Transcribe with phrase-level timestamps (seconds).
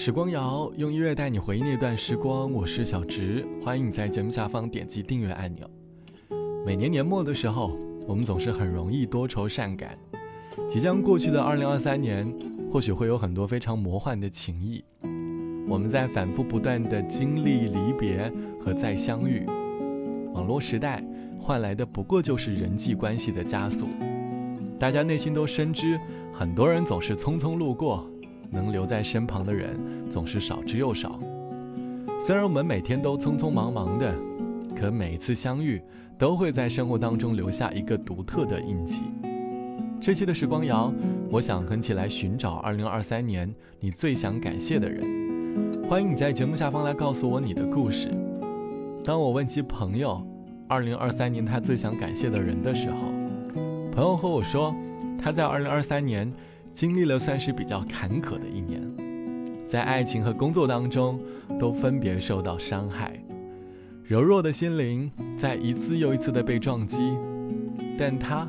[0.00, 5.68] 时光谣用音乐带你回忆那段时光，我是小植，欢迎你在节目下方点击订阅按钮。
[6.64, 9.98] 每年年末的时候，我们总是很容易多愁善感。
[10.70, 12.32] 即将过去的2023年，
[12.70, 14.84] 或许会有很多非常魔幻的情谊。
[15.68, 18.32] 我们在反复不断的经历离别
[18.64, 19.44] 和再相遇。
[20.32, 21.04] 网络时代
[21.40, 23.88] 换来的不过就是人际关系的加速。
[24.78, 25.98] 大家内心都深知，
[26.32, 28.08] 很多人总是匆匆路过。
[28.50, 29.78] 能留在身旁的人
[30.10, 31.18] 总是少之又少。
[32.20, 34.14] 虽然我们每天都匆匆忙忙的，
[34.74, 35.80] 可每一次相遇
[36.18, 39.02] 都会在生活当中留下一个独特的印记。
[40.00, 40.92] 这期的时光谣，
[41.30, 45.02] 我想和起来寻找2023年你最想感谢的人。
[45.88, 48.08] 欢迎你在节目下方来告诉我你的故事。
[49.04, 50.26] 当我问及朋友
[50.68, 52.96] 2023年他最想感谢的人的时候，
[53.92, 54.74] 朋友和我说，
[55.18, 56.32] 他在2023年。
[56.78, 58.80] 经历了算是比较坎坷的一年，
[59.66, 61.20] 在爱情和工作当中
[61.58, 63.20] 都分别受到伤害，
[64.04, 67.16] 柔弱的心灵在一次又一次的被撞击，
[67.98, 68.46] 但他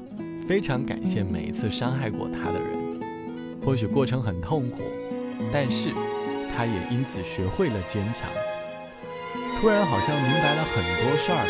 [0.48, 3.02] 非常感谢每一次伤害过他的人。
[3.66, 4.84] 或许过程很痛苦，
[5.52, 5.90] 但是
[6.56, 8.30] 他也因此学会了坚强。
[9.60, 11.46] 突然好像明白了很多事儿，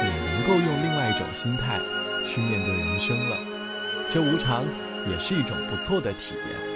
[0.00, 1.78] 也能够用另外一种心态
[2.26, 3.36] 去面对人生了。
[4.10, 4.64] 这无常。
[5.08, 6.72] 也是一种不错的体验。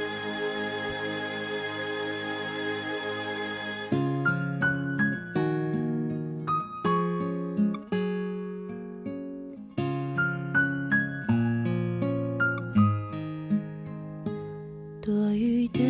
[15.01, 15.81] 多余的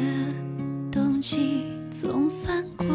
[0.92, 2.86] 冬季总算过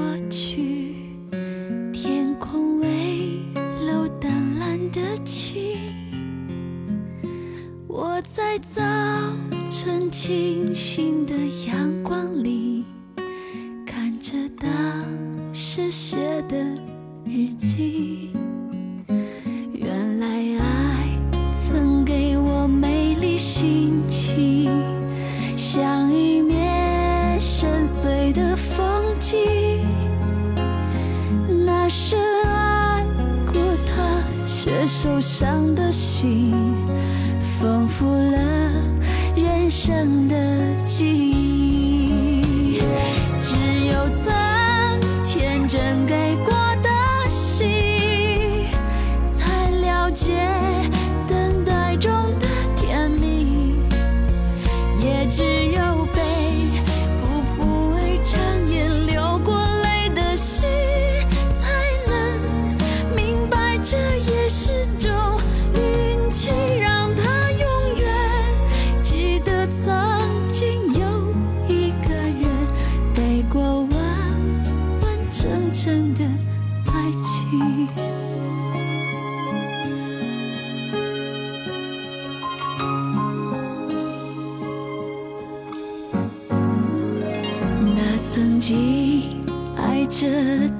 [88.41, 89.39] 曾经
[89.77, 90.27] 爱着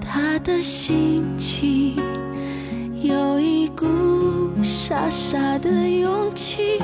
[0.03, 1.95] 他的心情，
[3.03, 3.85] 有一股
[4.63, 6.79] 傻傻的勇气。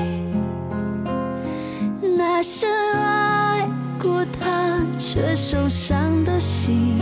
[2.15, 3.67] 那深爱
[3.99, 6.99] 过他却受伤的心，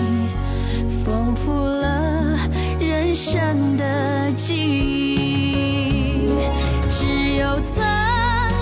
[1.04, 2.38] 丰富了
[2.80, 6.30] 人生的记忆。
[6.90, 7.06] 只
[7.42, 7.84] 有曾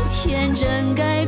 [0.09, 1.22] 天真给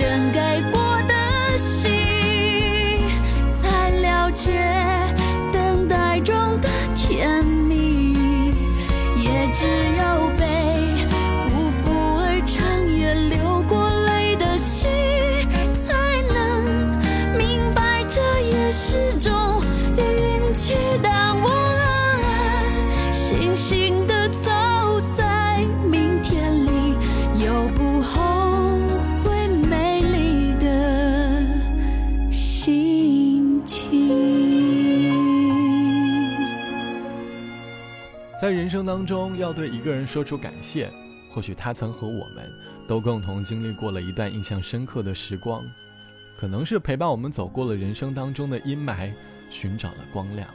[0.00, 1.90] 深爱过的心，
[3.52, 4.50] 才了解
[5.52, 8.14] 等待中的甜蜜；
[9.14, 10.46] 也只有被
[11.44, 14.88] 辜负而长夜流过泪的心，
[15.86, 15.92] 才
[16.32, 16.64] 能
[17.36, 19.30] 明白这也是种
[19.98, 20.76] 运气。
[21.02, 22.22] 但我安
[23.04, 24.09] 安心心。
[38.50, 40.90] 在人生当中，要对一个人说出感谢，
[41.30, 42.50] 或许他曾和我们
[42.88, 45.62] 都共同经历过了一段印象深刻的时光，
[46.36, 49.12] 可能是陪伴我们走过了人生当中的阴霾，
[49.52, 50.48] 寻找了光亮。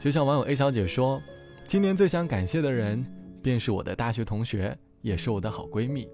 [0.00, 1.20] 就像网友 A 小姐说
[1.68, 3.04] ：“今年最想感谢的人，
[3.42, 6.08] 便是我的大学同学，也是我的好闺蜜。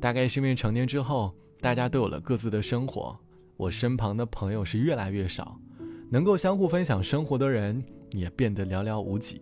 [0.00, 3.16] 大概是因为成年之后，大家都有了各自的生活，
[3.56, 5.56] 我身旁的朋友是越来越少，
[6.10, 7.80] 能够相互分享生活的人
[8.14, 9.40] 也变得寥寥无几。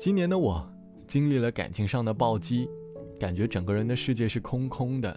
[0.00, 0.66] 今年的我，
[1.06, 2.66] 经历了感情上的暴击，
[3.18, 5.14] 感觉整个人的世界是空空的，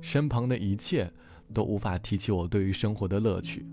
[0.00, 1.12] 身旁的一切
[1.52, 3.66] 都无法提起我对于生活的乐趣，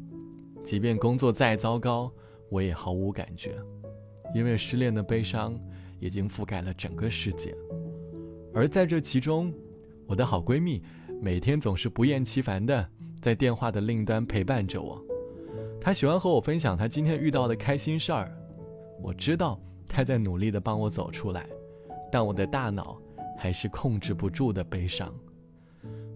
[0.61, 2.11] 即便工作再糟糕。”
[2.51, 3.57] 我也毫无感觉，
[4.35, 5.57] 因为失恋的悲伤
[6.01, 7.55] 已经覆盖了整个世界。
[8.53, 9.53] 而在这其中，
[10.05, 10.83] 我的好闺蜜
[11.21, 12.85] 每天总是不厌其烦的
[13.21, 15.01] 在电话的另一端陪伴着我。
[15.79, 18.37] 她喜欢和我分享她今天遇到的开心事儿。
[19.01, 19.57] 我知道
[19.93, 21.45] 他在努力的帮我走出来，
[22.09, 22.97] 但我的大脑
[23.37, 25.13] 还是控制不住的悲伤。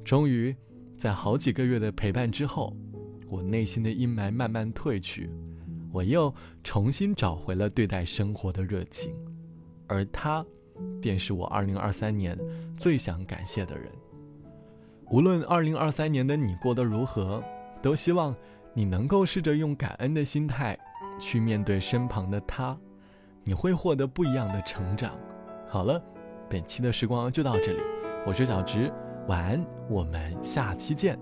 [0.04, 0.56] 终于，
[0.96, 2.74] 在好几个月的陪伴之后，
[3.28, 5.30] 我内心的阴霾慢慢褪去。
[5.92, 6.34] 我又
[6.64, 9.14] 重新找回了对待生活的热情，
[9.88, 10.46] 而他，
[11.02, 12.40] 便是我2023年
[12.78, 13.92] 最想感谢的人。
[15.12, 17.44] 无论2023年的你过得如何，
[17.82, 18.36] 都希望
[18.74, 20.78] 你能够试着用感恩的心态
[21.20, 22.78] 去面对身旁的他，
[23.48, 25.12] 你会获得不一样的成长。
[25.68, 26.02] 好了，
[26.50, 27.80] 本期的时光就到这里，
[28.26, 28.92] 我是小直，
[29.28, 31.18] 晚安，我们下期见。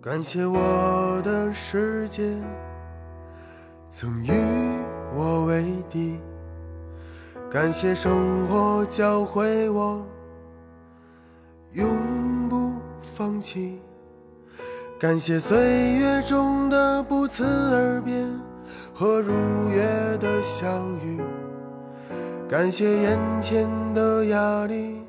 [0.00, 2.34] 感谢我的世界。
[3.90, 4.30] 曾与
[5.14, 6.18] 我为敌，
[7.50, 10.02] 感谢生活教会我
[11.72, 12.72] 永不
[13.02, 13.78] 放弃，
[14.98, 18.24] 感谢岁月中的不辞而别
[18.94, 19.34] 和如
[19.68, 19.84] 约
[20.18, 21.20] 的相遇，
[22.48, 25.00] 感谢眼前的压力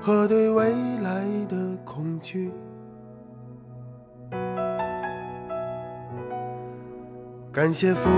[0.00, 0.70] 和对未
[1.02, 2.50] 来的恐惧。
[7.52, 8.08] 感谢父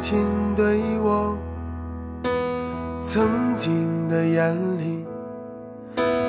[0.00, 0.24] 亲
[0.56, 1.36] 对我
[3.02, 5.04] 曾经的严厉，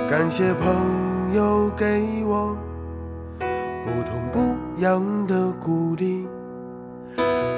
[0.10, 2.58] 感谢朋友给我
[3.86, 6.28] 不痛不痒的鼓励，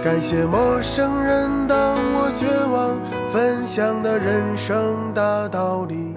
[0.03, 1.77] 感谢陌生人当
[2.15, 2.99] 我绝望
[3.31, 6.15] 分享的人生大道理，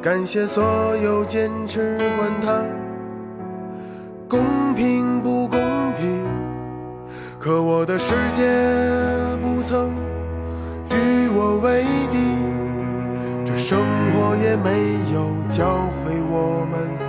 [0.00, 0.64] 感谢所
[0.96, 2.64] 有坚持管他
[4.26, 5.60] 公平不公
[5.98, 6.24] 平。
[7.38, 8.42] 可我的世界
[9.42, 9.94] 不曾
[10.90, 12.18] 与我为敌，
[13.44, 13.78] 这生
[14.12, 15.66] 活也没有教
[16.02, 17.05] 会我们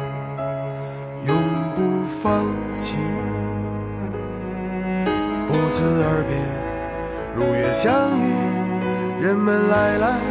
[9.28, 10.22] 人们来来，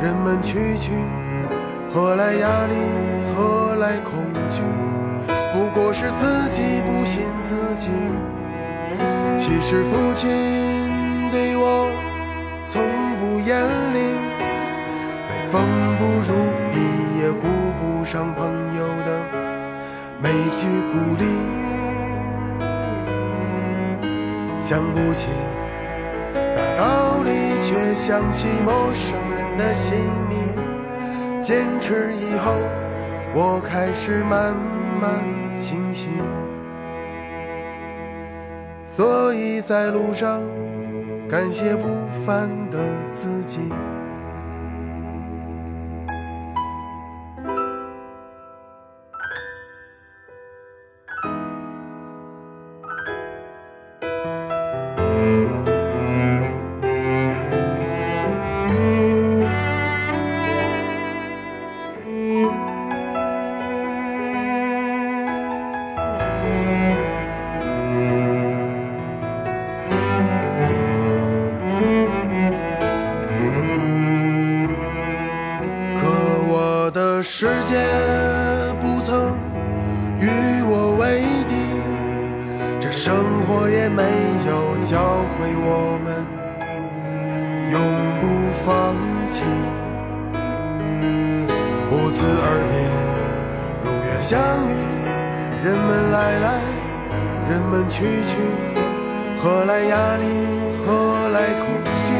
[0.00, 0.92] 人们去去，
[1.92, 2.74] 何来压力？
[3.34, 4.62] 何来恐惧？
[5.52, 7.88] 不过是自己不信自己。
[9.36, 10.30] 其实父亲
[11.32, 11.90] 对我
[12.64, 12.80] 从
[13.18, 13.60] 不严
[13.92, 13.98] 厉，
[15.28, 15.60] 每逢
[15.98, 16.32] 不如
[16.70, 16.78] 意
[17.22, 17.48] 也顾
[17.80, 18.46] 不上朋
[18.78, 19.18] 友的
[20.22, 21.24] 每句鼓励。
[24.60, 25.26] 想不起
[27.94, 29.94] 想起陌生人的姓
[30.28, 30.38] 名。
[31.40, 32.52] 坚持以后，
[33.34, 34.54] 我开始慢
[35.00, 36.08] 慢清醒。
[38.84, 40.40] 所以在路上，
[41.28, 41.88] 感谢不
[42.24, 42.78] 凡的
[43.14, 43.58] 自己。
[77.82, 77.86] 也
[78.80, 79.10] 不曾
[80.18, 80.26] 与
[80.64, 81.02] 我为
[81.48, 81.54] 敌，
[82.80, 84.02] 这生活也没
[84.46, 84.92] 有教
[85.34, 86.06] 会我们
[87.70, 87.76] 永
[88.20, 88.22] 不
[88.64, 88.70] 放
[89.26, 89.34] 弃。
[91.90, 92.74] 不辞而别，
[93.84, 94.38] 如约相
[94.70, 94.72] 遇，
[95.64, 96.46] 人们来来，
[97.50, 98.30] 人们去去，
[99.38, 100.24] 何来压力？
[100.84, 101.66] 何来恐
[102.04, 102.10] 惧？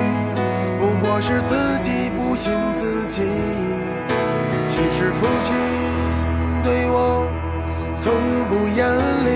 [0.79, 3.62] 不过是自己不信自己。
[6.65, 7.27] 对我
[7.95, 8.13] 从
[8.49, 8.89] 不严
[9.25, 9.29] 厉，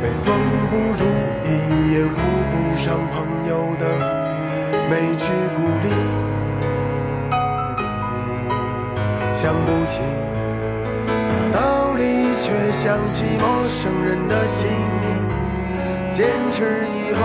[0.00, 0.26] 每逢
[0.70, 1.02] 不如
[1.44, 1.48] 意
[1.92, 2.16] 也顾
[2.50, 3.14] 不上朋
[3.48, 3.82] 友的
[4.88, 5.86] 每句鼓励，
[9.32, 10.00] 想不起
[11.52, 12.02] 道理，
[12.40, 12.82] 却想
[13.12, 14.66] 起陌生人的姓
[15.00, 15.04] 名。
[16.10, 17.20] 坚持以后，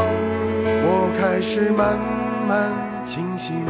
[0.82, 2.00] 我开始慢
[2.48, 3.66] 慢清醒，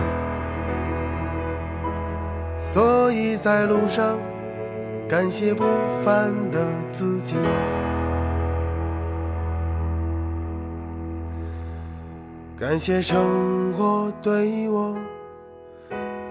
[2.58, 4.18] 所以在路上
[5.10, 5.64] 感谢不
[6.06, 7.34] 凡的自己。
[12.56, 14.96] 感谢生活对我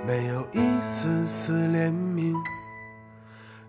[0.07, 2.33] 没有一丝丝怜悯，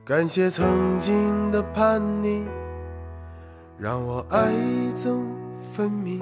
[0.06, 2.46] 感谢曾经的叛逆，
[3.80, 4.54] 让我爱
[4.96, 5.24] 憎
[5.74, 6.22] 分明。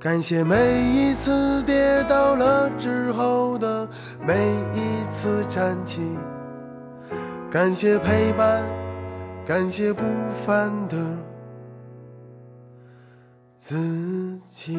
[0.00, 3.88] 感谢每一次跌倒了之后的
[4.26, 4.34] 每
[4.74, 6.18] 一次站起，
[7.54, 8.68] 感谢陪伴，
[9.46, 10.02] 感谢不
[10.44, 10.96] 凡的。
[13.56, 13.76] 自
[14.44, 14.76] 己。